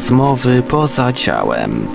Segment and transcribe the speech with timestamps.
[0.00, 1.86] Rozmowy poza ciałem.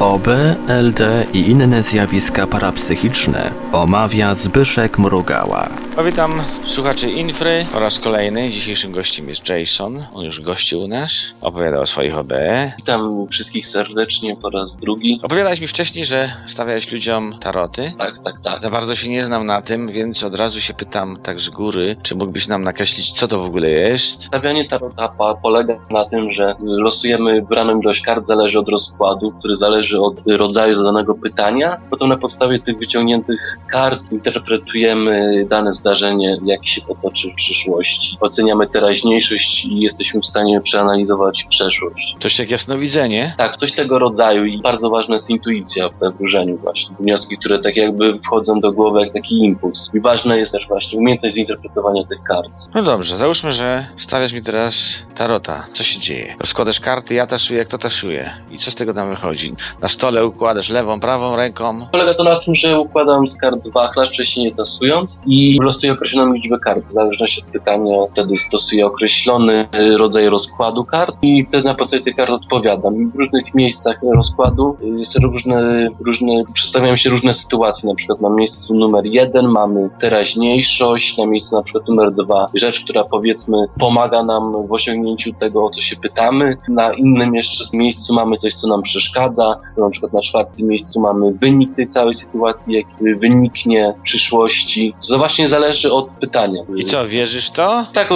[0.00, 0.28] OB,
[0.68, 5.85] LD i inne zjawiska parapsychiczne omawia Zbyszek Mrugała.
[6.04, 8.50] Witam słuchaczy Infry po raz kolejny.
[8.50, 10.04] Dzisiejszym gościem jest Jason.
[10.14, 11.12] On już gościł u nas.
[11.40, 12.32] Opowiadał o swoich OB.
[12.78, 15.20] Witam wszystkich serdecznie po raz drugi.
[15.22, 17.92] Opowiadałeś mi wcześniej, że stawiałeś ludziom taroty.
[17.98, 18.62] Tak, tak, tak.
[18.62, 21.96] Za bardzo się nie znam na tym, więc od razu się pytam tak z góry,
[22.02, 24.22] czy mógłbyś nam nakreślić, co to w ogóle jest?
[24.22, 25.08] Stawianie tarota
[25.42, 30.74] polega na tym, że losujemy wybraną ilość kart, zależy od rozkładu, który zależy od rodzaju
[30.74, 31.76] zadanego pytania.
[31.90, 33.40] Potem na podstawie tych wyciągniętych
[33.70, 38.16] kart interpretujemy dane zdarzenie, jak się potoczy w przyszłości.
[38.20, 42.16] Oceniamy teraźniejszość i jesteśmy w stanie przeanalizować przeszłość.
[42.20, 43.34] Coś jak jasnowidzenie?
[43.38, 46.96] Tak, coś tego rodzaju i bardzo ważna jest intuicja we wróżeniu właśnie.
[47.00, 49.90] Wnioski, które tak jakby wchodzą do głowy jak taki impuls.
[49.94, 52.50] I ważna jest też właśnie umiejętność zinterpretowania tych kart.
[52.74, 54.74] No dobrze, załóżmy, że stawiasz mi teraz
[55.14, 55.66] tarota.
[55.72, 56.36] Co się dzieje?
[56.40, 58.32] Rozkładasz karty, ja taszuję, kto taszuje.
[58.50, 59.54] I co z tego tam wychodzi?
[59.80, 61.86] Na stole układasz lewą, prawą ręką.
[61.92, 66.32] Polega to na tym, że układam z kart wachlarz, wcześniej nie tasując i losuję określoną
[66.32, 66.86] liczbę kart.
[66.86, 72.14] W zależności od pytania wtedy stosuję określony rodzaj rozkładu kart i wtedy na podstawie tych
[72.14, 73.10] kart odpowiadam.
[73.10, 77.88] W różnych miejscach rozkładu jest różne, różne, przedstawiają się różne sytuacje.
[77.88, 82.84] Na przykład na miejscu numer jeden mamy teraźniejszość, na miejscu na przykład numer dwa rzecz,
[82.84, 86.56] która powiedzmy pomaga nam w osiągnięciu tego, o co się pytamy.
[86.68, 89.54] Na innym jeszcze miejscu mamy coś, co nam przeszkadza.
[89.76, 94.94] Na przykład na czwartym miejscu mamy wynik tej całej sytuacji, jaki wyniknie w przyszłości.
[95.08, 96.62] To właśnie zależy od pytania.
[96.76, 97.86] I co, wierzysz to?
[97.92, 98.08] Tak,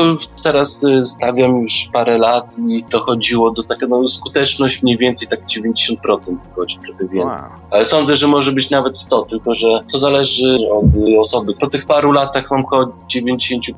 [0.43, 5.41] teraz y, stawiam już parę lat i dochodziło do takiego no, skuteczność mniej więcej tak
[5.47, 7.45] 90% wychodzi, trochę więcej.
[7.51, 7.61] Wow.
[7.71, 11.55] Ale sądzę, że może być nawet 100, tylko że to zależy od y, osoby.
[11.55, 13.71] Po tych paru latach mam około 90%.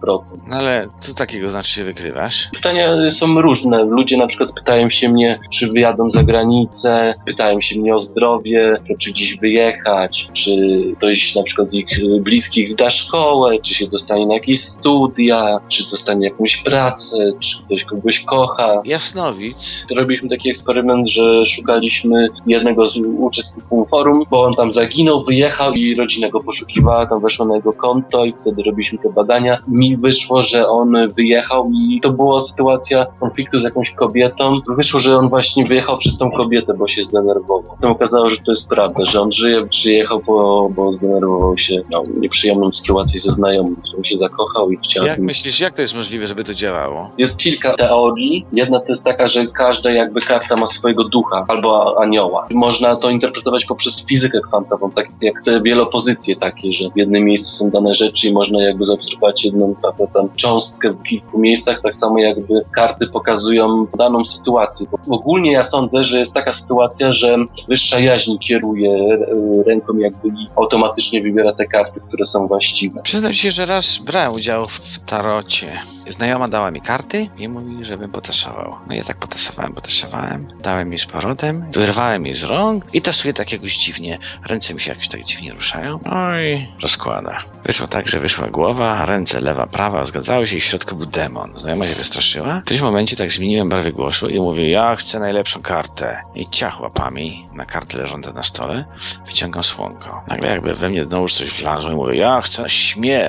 [0.46, 2.48] No ale co takiego znaczy się wykrywasz?
[2.52, 3.84] Pytania są różne.
[3.84, 8.76] Ludzie na przykład pytają się mnie, czy wyjadą za granicę, pytają się mnie o zdrowie,
[8.98, 10.50] czy gdzieś wyjechać, czy
[10.98, 11.88] ktoś na przykład z ich
[12.20, 17.84] bliskich zda szkołę, czy się dostanie na jakieś studia, czy dostanie jakąś pracę, czy ktoś
[17.84, 18.82] kogoś kocha.
[18.84, 19.84] Jasnowic.
[19.96, 25.94] Robiliśmy taki eksperyment, że szukaliśmy jednego z uczestników forum, bo on tam zaginął, wyjechał i
[25.94, 29.58] rodzina go poszukiwała, tam weszła na jego konto i wtedy robiliśmy te badania.
[29.68, 34.60] Mi wyszło, że on wyjechał i to była sytuacja konfliktu z jakąś kobietą.
[34.76, 37.62] Wyszło, że on właśnie wyjechał przez tą kobietę, bo się zdenerwował.
[37.62, 42.02] Potem okazało, że to jest prawda, że on żyje, przyjechał, bo, bo zdenerwował się miał
[42.20, 43.51] nieprzyjemną sytuację ze znajomym,
[43.82, 47.10] którym się zakochał i chciał Jak myślisz, jak to jest możliwe, żeby to działało?
[47.18, 48.46] jest kilka teorii.
[48.52, 52.46] Jedna to jest taka, że każda jakby karta ma swojego ducha albo anioła.
[52.50, 57.56] Można to interpretować poprzez fizykę kwantową, tak jak te wielopozycje takie, że w jednym miejscu
[57.56, 61.94] są dane rzeczy i można jakby zaobserwować jedną prawda, tam cząstkę w kilku miejscach, tak
[61.94, 64.86] samo jakby karty pokazują daną sytuację.
[64.90, 67.36] Bo ogólnie ja sądzę, że jest taka sytuacja, że
[67.68, 73.00] wyższa jaźń kieruje e, ręką jakby i automatycznie wybiera te karty, które są właściwe.
[73.32, 75.80] Się, że raz brałem udział w, tarocie.
[76.08, 78.76] Znajoma dała mi karty i mówi, żebym potaszował.
[78.88, 83.34] No ja tak potasowałem, potasowałem, dałem jej z powrotem, wyrwałem jej z rąk i tasuję
[83.34, 84.18] tak jakoś dziwnie.
[84.46, 86.00] Ręce mi się jakoś tak dziwnie ruszają.
[86.04, 87.44] No i rozkłada.
[87.64, 91.52] Wyszło tak, że wyszła głowa, ręce lewa, prawa zgadzały się i w środku był demon.
[91.56, 92.60] Znajoma się wystraszyła.
[92.60, 96.22] W którymś momencie tak zmieniłem barwę głosu i mówię, ja chcę najlepszą kartę.
[96.34, 98.84] I ciach łapami na kartę leżące na stole,
[99.26, 100.22] wyciągam słonko.
[100.28, 103.21] Nagle jakby we mnie znowu coś wlazło i mówię, ja chcę śmierć.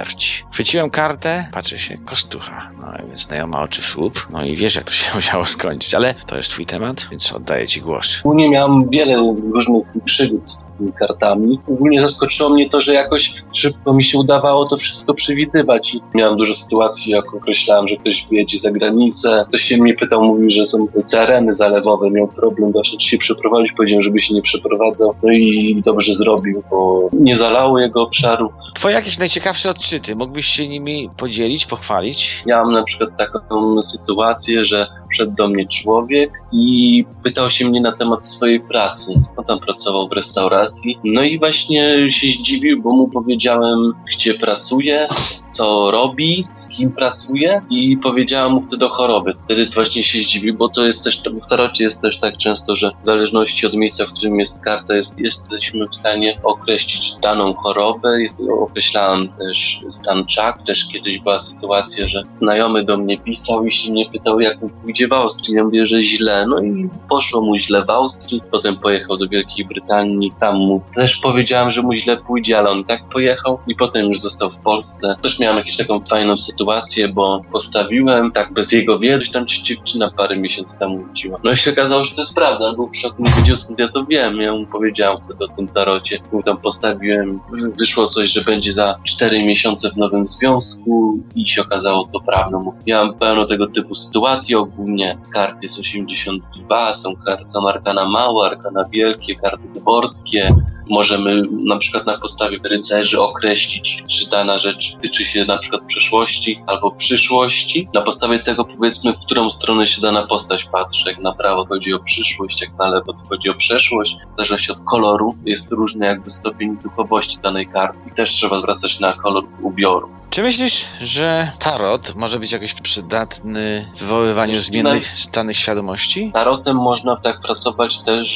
[0.52, 2.72] Chwyciłem kartę, patrzę się, kostucha.
[2.82, 4.28] No więc znajoma oczy w słup.
[4.30, 5.96] No i wiesz, jak to się musiało skończyć.
[5.96, 8.22] Ale to jest twój temat, więc oddaję ci głos.
[8.24, 11.60] Ogólnie miałem wiele różnych przygód z tymi kartami.
[11.68, 15.94] Ogólnie zaskoczyło mnie to, że jakoś szybko mi się udawało to wszystko przewidywać.
[15.94, 19.46] I miałem dużo sytuacji, jak określałem, że ktoś wyjedzie za granicę.
[19.48, 23.72] Ktoś się mnie pytał, mówił, że są tereny zalewowe, miał problem właśnie, czy się przeprowadzić.
[23.78, 25.16] Powiedziałem, żeby się nie przeprowadzał.
[25.24, 28.50] No i dobrze zrobił, bo nie zalało jego obszaru.
[28.74, 32.44] Twoje jakieś najciekawsze odczyty, mógłbyś się nimi podzielić, pochwalić?
[32.46, 37.82] Ja mam na przykład taką sytuację, że wszedł do mnie człowiek i pytał się mnie
[37.82, 39.22] na temat swojej pracy.
[39.48, 41.00] Tam pracował w restauracji.
[41.04, 45.08] No i właśnie się zdziwił, bo mu powiedziałem, gdzie pracuje,
[45.50, 49.34] co robi, z kim pracuje i powiedziałem mu wtedy o chorobie.
[49.46, 52.92] Wtedy właśnie się zdziwił, bo to jest też, w tarocie jest też tak często, że
[53.02, 58.22] w zależności od miejsca, w którym jest karta, jest, jesteśmy w stanie określić daną chorobę.
[58.22, 60.64] Jest, określałem też stan czak.
[60.64, 65.03] Też kiedyś była sytuacja, że znajomy do mnie pisał i się mnie pytał, jak, gdzie
[65.04, 65.56] będzie w Austrii.
[65.56, 66.46] Ja mówię, że źle.
[66.48, 68.42] No i poszło mu źle w Austrii.
[68.52, 70.32] Potem pojechał do Wielkiej Brytanii.
[70.40, 73.60] Tam mu też powiedziałem, że mu źle pójdzie, ale on tak pojechał.
[73.68, 75.16] I potem już został w Polsce.
[75.22, 79.32] Też miałem jakąś taką fajną sytuację, bo postawiłem tak bez jego wiedzy.
[79.32, 81.40] Tam dziewczyna parę miesięcy temu wróciła.
[81.44, 82.74] No i się okazało, że to jest prawda.
[82.74, 83.24] Był w szoku,
[83.56, 84.36] skąd ja to wiem.
[84.36, 86.20] Ja mu powiedziałem wtedy o tym tarocie.
[86.32, 87.40] Mu tam postawiłem.
[87.80, 92.74] Wyszło coś, że będzie za cztery miesiące w nowym związku i się okazało to prawdą.
[92.88, 94.56] Miałem pełno tego typu sytuacji.
[94.56, 94.93] Ogólnie
[95.30, 100.56] karty jest 82, są karty, są arkana małe, arkana wielkie, karty wyborskie.
[100.90, 106.64] Możemy na przykład na podstawie rycerzy określić, czy dana rzecz tyczy się na przykład przeszłości
[106.68, 107.90] albo przyszłości.
[107.94, 111.10] Na podstawie tego powiedzmy, w którą stronę się dana postać patrzy.
[111.10, 114.18] Jak na prawo chodzi o przyszłość, jak na lewo to chodzi o przeszłość.
[114.34, 118.00] W zależności od koloru jest różny jakby stopień duchowości danej karty.
[118.08, 120.10] I też trzeba zwracać na kolor ubioru.
[120.30, 126.32] Czy myślisz, że tarot może być jakoś przydatny w wywoływaniu Jeśli zmiennych stanych świadomości?
[126.34, 128.30] Tarotem można tak pracować też,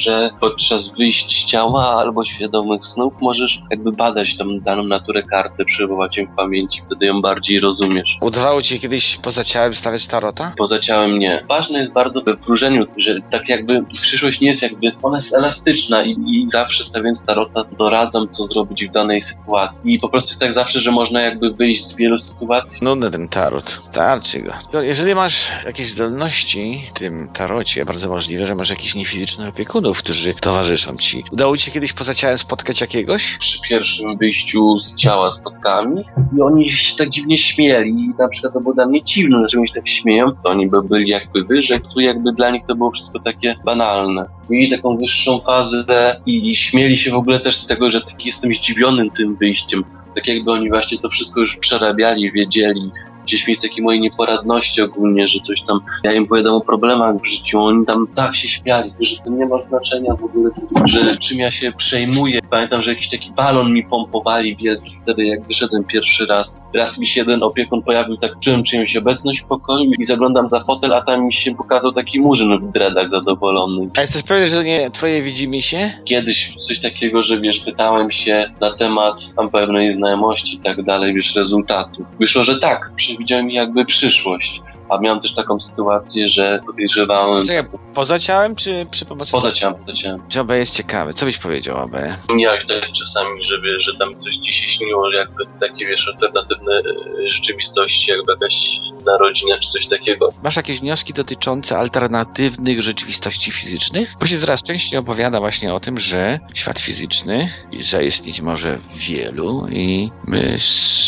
[0.00, 5.64] że podczas wyjść z ciała albo świadomych snów możesz jakby badać tą daną naturę karty,
[5.64, 8.16] przywołać ją w pamięci, wtedy ją bardziej rozumiesz.
[8.20, 10.52] Udawało ci kiedyś poza ciałem stawiać tarota?
[10.58, 11.44] Poza ciałem nie.
[11.48, 16.02] Ważne jest bardzo we wróżeniu, że tak jakby przyszłość nie jest jakby, ona jest elastyczna
[16.02, 19.94] i, i zawsze stawiając tarota doradzam, co zrobić w danej sytuacji.
[19.94, 22.84] I po prostu jest tak zawsze, że można jakby wyjść z wielu sytuacji.
[22.84, 23.78] Nudny ten tarot.
[23.90, 24.82] Starczy go.
[24.82, 30.34] Jeżeli masz jakieś zdolności w tym tarocie, bardzo możliwe, że masz jakichś niefizycznych opiekunów, którzy
[30.34, 31.24] towarzyszą ci.
[31.32, 33.36] Udało ci się kiedyś poza ciałem spotkać jakiegoś?
[33.38, 36.06] Przy pierwszym wyjściu z ciała spotkałem ich
[36.38, 37.90] i oni się tak dziwnie śmieli.
[37.90, 40.26] I na przykład to było dla mnie dziwne, że oni się tak śmieją.
[40.44, 44.24] To oni by byli jakby wyżej, tu jakby dla nich to było wszystko takie banalne.
[44.50, 45.84] Mieli taką wyższą fazę
[46.26, 49.84] i śmieli się w ogóle też z tego, że taki jestem zdziwiony tym wyjściem.
[50.14, 52.90] Tak jakby oni właśnie to wszystko już przerabiali, wiedzieli.
[53.24, 57.26] Gdzieś miejsce takiej mojej nieporadności ogólnie, że coś tam, ja im opowiadam o problemach w
[57.26, 60.50] życiu, oni tam tak się śmiali, że to nie ma znaczenia w ogóle,
[60.84, 62.40] że czym ja się przejmuję.
[62.50, 66.58] Pamiętam, że jakiś taki balon mi pompowali wielki wtedy, jak wyszedłem pierwszy raz.
[66.74, 70.60] Raz mi się jeden opiekun pojawił, tak czułem czyjąś obecność w pokoju i zaglądam za
[70.60, 73.90] fotel, a tam mi się pokazał taki murzyn w dreadach zadowolony.
[73.96, 75.90] A jesteś pewien, że to nie twoje widzimy się?
[76.04, 81.14] Kiedyś coś takiego, że wiesz, pytałem się na temat tam pewnej znajomości i tak dalej,
[81.14, 82.04] wiesz, rezultatu.
[82.20, 84.62] Wyszło, że tak, przewidziałem mi jakby przyszłość.
[84.92, 89.32] A miałem też taką sytuację, że podejrzewałem Czekaj, poza ciałem czy przy pomocy?
[89.32, 90.22] poza ciałem, poza ciałem.
[90.28, 91.14] Że OB jest ciekawy.
[91.14, 91.92] Co byś powiedział OB?
[92.38, 96.08] Jak tak czasami, że wiesz, że tam coś ci się śniło, że jakby takie wiesz,
[96.08, 100.32] alternatywne e, rzeczywistości, jakby jakaś inna rodzina czy coś takiego.
[100.42, 104.14] Masz jakieś wnioski dotyczące alternatywnych rzeczywistości fizycznych?
[104.20, 109.66] Bo się coraz częściej opowiada właśnie o tym, że świat fizyczny zaistnieć może w wielu
[109.68, 110.54] i my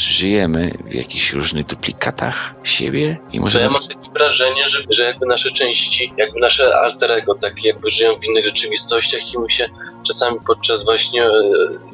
[0.09, 5.03] żyjemy w jakichś różnych duplikatach siebie i Że może ja mam takie wrażenie, że, że
[5.03, 9.51] jakby nasze części, jakby nasze alter ego, takie jakby żyją w innych rzeczywistościach i my
[9.51, 9.67] się
[10.07, 11.31] czasami podczas właśnie e,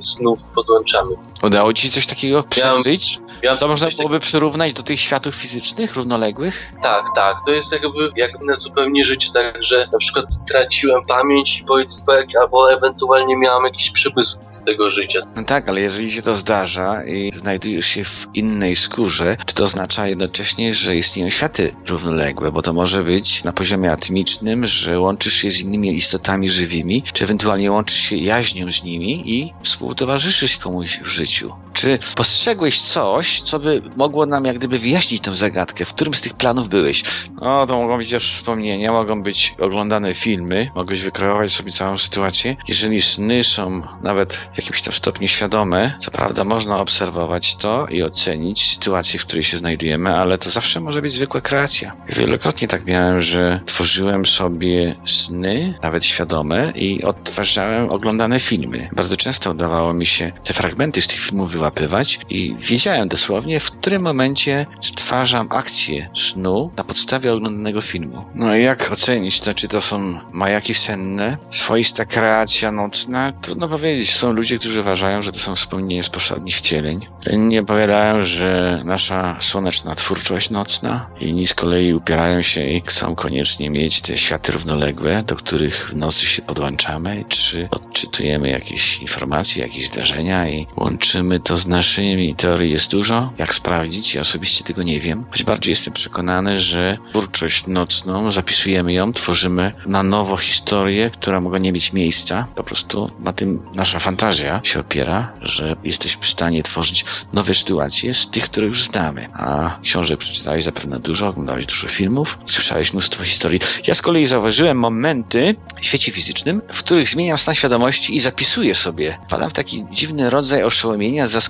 [0.00, 1.10] snów podłączamy.
[1.42, 3.18] udało ci się coś takiego przeżyć?
[3.42, 6.72] Ja To można coś tak- byłoby przyrównać do tych światów fizycznych, równoległych?
[6.82, 7.36] Tak, tak.
[7.46, 12.02] To jest jakby jak na zupełnie życie, tak, że na przykład traciłem pamięć i powiedzmy,
[12.40, 15.20] albo ewentualnie miałem jakiś przemysł z tego życia.
[15.36, 19.64] No tak, ale jeżeli się to zdarza i znajdujesz się w innej skórze, czy to
[19.64, 25.34] oznacza jednocześnie, że istnieją światy równoległe, bo to może być na poziomie atmicznym, że łączysz
[25.34, 31.00] się z innymi istotami żywymi, czy ewentualnie łączysz się jaźnią z nimi i współtowarzyszysz komuś
[31.00, 31.52] w życiu.
[31.80, 35.84] Czy postrzegłeś coś, co by mogło nam jak gdyby wyjaśnić tę zagadkę?
[35.84, 37.04] W którym z tych planów byłeś?
[37.42, 42.56] No, to mogą być też wspomnienia, mogą być oglądane filmy, mogłeś wykreować sobie całą sytuację.
[42.68, 48.02] Jeżeli sny są nawet w jakimś tam stopniu świadome, co prawda można obserwować to i
[48.02, 51.96] ocenić sytuację, w której się znajdujemy, ale to zawsze może być zwykła kreacja.
[52.08, 58.88] Wielokrotnie tak miałem, że tworzyłem sobie sny, nawet świadome, i odtwarzałem oglądane filmy.
[58.92, 63.70] Bardzo często udawało mi się te fragmenty z tych filmów wyłapywać i wiedziałem dosłownie, w
[63.70, 68.24] którym momencie stwarzam akcję snu na podstawie oglądanego filmu.
[68.34, 73.32] No i jak ocenić to, czy to są majaki senne, swoista kreacja nocna?
[73.32, 74.14] Trudno powiedzieć.
[74.14, 77.06] Są ludzie, którzy uważają, że to są wspomnienia z poprzednich wcieleń.
[77.30, 81.10] Inni opowiadają, że nasza słoneczna twórczość nocna.
[81.20, 85.96] Inni z kolei upierają się i chcą koniecznie mieć te światy równoległe, do których w
[85.96, 92.90] nocy się podłączamy, czy odczytujemy jakieś informacje, jakieś zdarzenia i łączymy to znaczeniami teorii jest
[92.90, 93.32] dużo.
[93.38, 94.14] Jak sprawdzić?
[94.14, 95.24] Ja osobiście tego nie wiem.
[95.30, 101.58] Choć bardziej jestem przekonany, że twórczość nocną, zapisujemy ją, tworzymy na nowo historię, która mogła
[101.58, 102.46] nie mieć miejsca.
[102.54, 108.14] Po prostu na tym nasza fantazja się opiera, że jesteśmy w stanie tworzyć nowe sytuacje
[108.14, 109.28] z tych, które już znamy.
[109.32, 113.60] A książek przeczytałeś zapewne dużo, oglądałeś dużo filmów, słyszałeś mnóstwo historii.
[113.86, 118.74] Ja z kolei zauważyłem momenty w świecie fizycznym, w których zmieniam stan świadomości i zapisuję
[118.74, 119.18] sobie.
[119.26, 121.49] Wpadam w taki dziwny rodzaj oszołomienia, zaskoczenia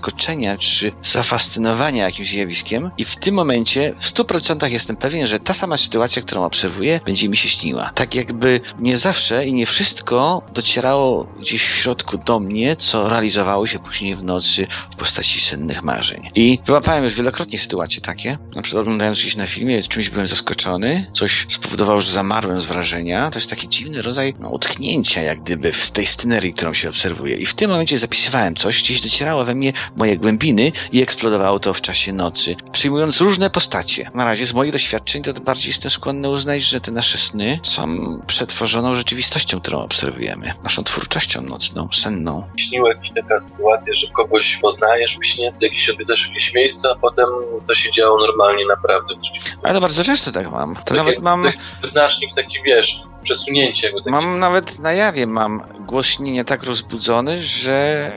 [0.59, 5.77] czy zafascynowania jakimś zjawiskiem i w tym momencie w 100% jestem pewien, że ta sama
[5.77, 7.91] sytuacja, którą obserwuję, będzie mi się śniła.
[7.95, 13.67] Tak jakby nie zawsze i nie wszystko docierało gdzieś w środku do mnie, co realizowało
[13.67, 16.31] się później w nocy w postaci sennych marzeń.
[16.35, 18.39] I wyłapałem już wielokrotnie sytuacje takie.
[18.57, 23.31] Na przykład oglądając gdzieś na filmie, czymś byłem zaskoczony, coś spowodowało, że zamarłem z wrażenia.
[23.31, 27.37] To jest taki dziwny rodzaj no, utknięcia, jak gdyby w tej scenerii, którą się obserwuje.
[27.37, 31.75] I w tym momencie zapisywałem coś, gdzieś docierało we mnie moje głębiny i eksplodowało to
[31.75, 34.11] w czasie nocy, przyjmując różne postacie.
[34.15, 37.89] Na razie z moich doświadczeń to bardziej jestem skłonny uznać, że te nasze sny są
[38.27, 40.53] przetworzoną rzeczywistością, którą obserwujemy.
[40.63, 42.47] Naszą twórczością nocną, senną.
[42.57, 47.27] Śniła jakaś taka sytuacja, że kogoś poznajesz w śnie, jakieś odwiedzasz jakieś miejsce, a potem
[47.69, 49.15] to się działo normalnie naprawdę.
[49.63, 50.75] Ale to bardzo często tak mam.
[50.77, 51.45] To Tak nawet jak- mam...
[51.45, 53.93] tak Znacznik taki, wiesz, przesunięcie.
[54.07, 58.13] Mam nawet na jawie mam głos śnienia tak rozbudzony, że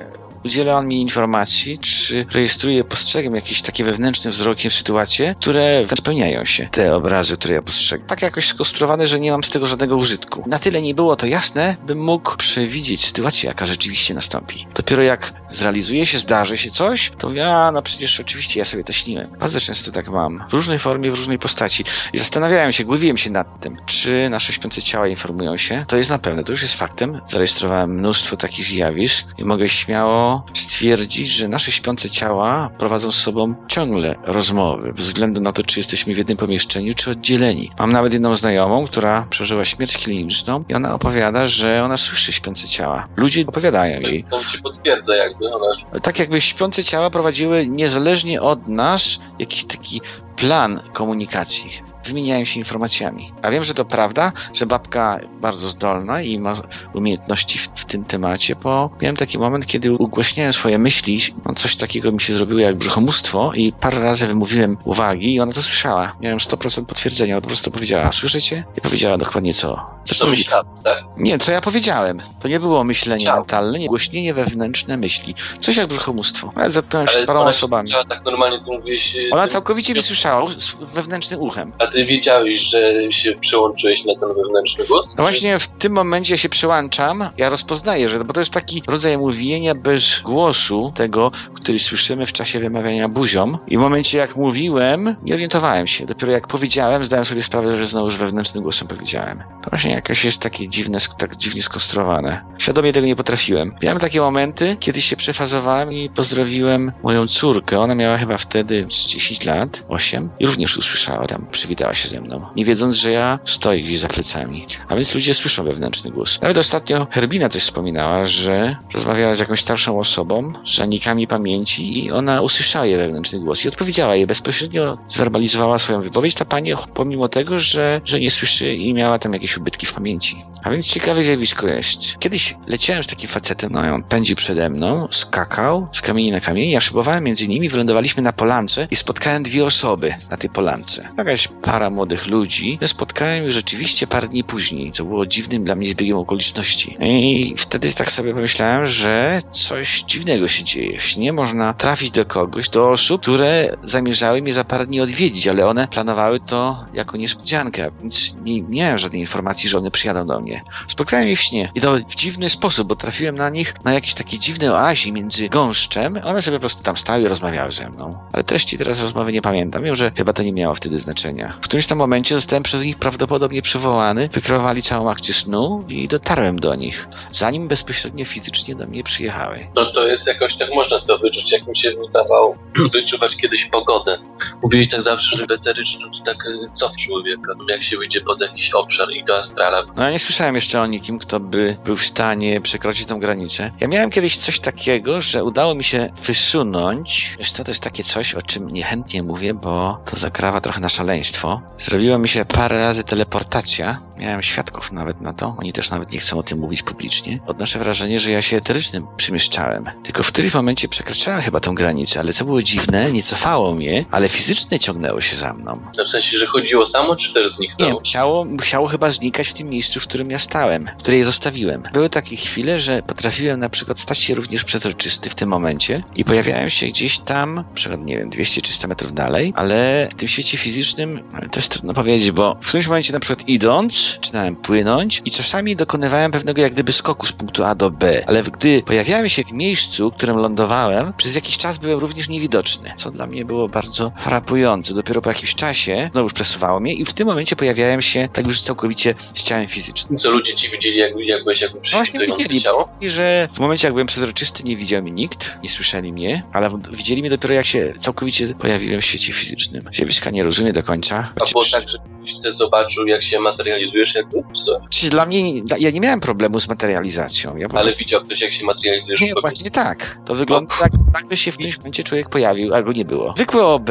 [0.45, 6.67] udziela on mi informacji, czy rejestruje, postrzegam jakieś takie wewnętrzne wzrokiem sytuacje, które spełniają się,
[6.71, 8.07] te obrazy, które ja postrzegam.
[8.07, 10.43] Tak jakoś skonstruowane, że nie mam z tego żadnego użytku.
[10.47, 14.67] Na tyle nie było to jasne, bym mógł przewidzieć sytuację, jaka rzeczywiście nastąpi.
[14.75, 18.93] Dopiero jak zrealizuje się, zdarzy się coś, to ja, no przecież oczywiście ja sobie to
[18.93, 19.27] śniłem.
[19.39, 20.43] Bardzo często tak mam.
[20.49, 21.83] W różnej formie, w różnej postaci.
[22.13, 25.85] I zastanawiałem się, głowiłem się nad tym, czy nasze śpiące ciała informują się.
[25.87, 27.21] To jest na pewno, to już jest faktem.
[27.27, 33.55] Zarejestrowałem mnóstwo takich zjawisk i mogę śmiało stwierdzić, że nasze śpiące ciała prowadzą z sobą
[33.67, 37.71] ciągle rozmowy, bez względu na to, czy jesteśmy w jednym pomieszczeniu, czy oddzieleni.
[37.79, 42.67] Mam nawet jedną znajomą, która przeżyła śmierć kliniczną i ona opowiada, że ona słyszy śpiące
[42.67, 43.07] ciała.
[43.17, 44.23] Ludzie opowiadają jej.
[44.23, 50.01] To ci potwierdza jakby, ona Tak jakby śpiące ciała prowadziły niezależnie od nas jakiś taki
[50.35, 51.92] plan komunikacji.
[52.05, 53.33] Wymieniają się informacjami.
[53.41, 56.53] A wiem, że to prawda, że babka bardzo zdolna i ma
[56.93, 61.75] umiejętności w, w tym temacie, bo miałem taki moment, kiedy ugłaśniałem swoje myśli, no coś
[61.75, 66.15] takiego mi się zrobiło jak brzuchomóstwo i parę razy wymówiłem uwagi i ona to słyszała.
[66.21, 68.63] Miałem 100% potwierdzenia, ona po prostu powiedziała, słyszycie?
[68.77, 69.85] I powiedziała dokładnie co.
[70.05, 71.03] Zresztą myślała, tak?
[71.17, 72.21] nie, co ja powiedziałem.
[72.39, 75.35] To nie było myślenie mentalne, nie głośnienie wewnętrzne myśli.
[75.61, 76.51] Coś jak brzuchomóstwo.
[76.55, 77.83] Ale zetknąłem się z paroma osobami.
[77.87, 79.15] słyszała tak normalnie, to mówiłeś...
[79.31, 80.45] Ona całkowicie mnie słyszała
[80.93, 81.71] wewnętrznym uchem.
[81.79, 85.17] A ty wiedziałeś, że się przełączyłeś na ten wewnętrzny głos?
[85.17, 89.17] No właśnie w tym momencie się przełączam, ja rozpoznaję, że bo to jest taki rodzaj
[89.17, 93.57] mówienia bez głosu tego, który słyszymy w czasie wymawiania buzią.
[93.67, 96.05] I w momencie jak mówiłem, nie orientowałem się.
[96.05, 99.43] Dopiero jak powiedziałem, zdałem sobie sprawę, że znowu już wewnętrznym głosem powiedziałem.
[99.63, 102.41] To właśnie jakoś jest takie dziwne, tak dziwnie skonstruowane.
[102.57, 103.75] Świadomie tego nie potrafiłem.
[103.81, 107.79] Miałem takie momenty, kiedy się przefazowałem i pozdrowiłem moją córkę.
[107.79, 111.45] Ona miała chyba wtedy z 10 lat, 8 i również usłyszała tam,
[111.83, 112.45] przywitała się ze mną.
[112.55, 114.65] Nie wiedząc, że ja stoję gdzieś za plecami.
[114.87, 116.41] A więc ludzie słyszą wewnętrzny głos.
[116.41, 122.11] Nawet ostatnio Herbina coś wspominała, że rozmawiała z jakąś starszą osobą, z zanikami pamięci i
[122.11, 127.29] ona usłyszała jej wewnętrzny głos i odpowiedziała jej bezpośrednio, zwerbalizowała swoją wypowiedź ta pani, pomimo
[127.29, 130.43] tego, że, że nie słyszy i miała tam jakieś ubytki w pamięci.
[130.63, 132.19] A więc ciekawe zjawisko jest.
[132.19, 136.69] Kiedyś leciałem z takim facetem, no on pędził przede mną, skakał z kamieni na kamień,
[136.69, 141.09] ja szybowałem między nimi, wylądowaliśmy na polance i spotkałem dwie osoby na tej polance.
[141.17, 142.79] Jakaś para młodych ludzi.
[142.85, 146.97] Spotkałem ich rzeczywiście parę dni później, co było dziwnym dla mnie zbiegiem okoliczności.
[146.99, 150.99] I wtedy tak sobie pomyślałem, że coś dziwnego się dzieje.
[150.99, 155.47] W śnie można trafić do kogoś, do osób, które zamierzały mnie za parę dni odwiedzić,
[155.47, 160.39] ale one planowały to jako niespodziankę, więc nie miałem żadnej informacji, że one przyjadą do
[160.39, 160.63] mnie.
[160.87, 164.13] Spotkałem je w śnie i to w dziwny sposób, bo trafiłem na nich na jakieś
[164.13, 166.19] takie dziwne oazie między gąszczem.
[166.23, 168.17] One sobie po prostu tam stały i rozmawiały ze mną.
[168.33, 169.83] Ale treści teraz rozmowy nie pamiętam.
[169.83, 171.62] Wiem, że chyba to nie miało wtedy znaczenia.
[171.63, 176.59] W którymś tam momencie zostałem przez nich prawdopodobnie przywołany, wykreowali całą akcję snu i dotarłem
[176.59, 179.67] do nich, zanim bezpośrednio fizycznie do mnie przyjechały.
[179.75, 182.55] No to jest jakoś tak, można to wyczuć, jak mi się wydawało,
[182.93, 184.17] wyczuwać kiedyś pogodę.
[184.63, 188.21] Mówiłeś tak zawsze, że eteryczny to tak y, co w człowieka, no jak się wyjdzie
[188.21, 189.81] poza jakiś obszar i do astrala.
[189.95, 193.71] No ja nie słyszałem jeszcze o nikim, kto by był w stanie przekroczyć tą granicę.
[193.79, 197.35] Ja miałem kiedyś coś takiego, że udało mi się wysunąć.
[197.39, 200.89] Wiesz co, to jest takie coś, o czym niechętnie mówię, bo to zakrawa trochę na
[200.89, 201.52] szaleństwo.
[201.79, 204.01] Zrobiła mi się parę razy teleportacja.
[204.17, 205.55] Miałem świadków nawet na to.
[205.59, 207.39] Oni też nawet nie chcą o tym mówić publicznie.
[207.47, 209.85] Odnoszę wrażenie, że ja się eterycznym przemieszczałem.
[210.03, 214.05] Tylko w którymś momencie przekraczałem chyba tą granicę, ale co było dziwne, nie cofało mnie,
[214.11, 215.85] ale fizycznie ciągnęło się za mną.
[215.97, 217.99] No w sensie, że chodziło samo, czy też Nie, zniknęło?
[217.99, 221.83] musiało, musiało chyba znikać w tym miejscu, w którym ja stałem, w której je zostawiłem.
[221.93, 226.25] Były takie chwile, że potrafiłem na przykład stać się również przezroczysty w tym momencie i
[226.25, 230.57] pojawiałem się gdzieś tam, na przykład, nie wiem, 200-300 metrów dalej, ale w tym świecie
[230.57, 235.31] fizycznym to jest trudno powiedzieć, bo w którymś momencie na przykład idąc, zaczynałem płynąć i
[235.31, 239.43] czasami dokonywałem pewnego jak gdyby skoku z punktu A do B, ale gdy pojawiałem się
[239.43, 243.69] w miejscu, w którym lądowałem, przez jakiś czas byłem również niewidoczny, co dla mnie było
[243.69, 244.93] bardzo frapujące.
[244.93, 248.61] Dopiero po jakimś czasie znowu przesuwało mnie i w tym momencie pojawiałem się tak już
[248.61, 250.17] całkowicie z ciałem fizycznym.
[250.17, 252.89] Co ludzie ci widzieli, jak, jak byłeś jakby prześwitujące widzieli, ciało?
[253.01, 256.69] I że w momencie, jak byłem przezroczysty, nie widział mnie nikt, nie słyszeli mnie, ale
[256.91, 259.83] widzieli mnie dopiero jak się całkowicie pojawiłem w świecie fizycznym.
[259.93, 261.22] Zjawiska nie rozumiem do końca.
[261.41, 261.97] A było tak, że
[262.43, 264.13] też zobaczył, jak się materializujesz?
[264.13, 264.81] Czy to?
[264.89, 267.57] Czy dla mnie, ja nie miałem problemu z materializacją.
[267.57, 269.21] Ja Ale widział ktoś, jak się materializujesz?
[269.21, 270.17] Nie, właśnie tak.
[270.25, 273.33] To wygląda tak, jakby się w którymś momencie człowiek pojawił, a go nie było.
[273.35, 273.89] Zwykłe OB,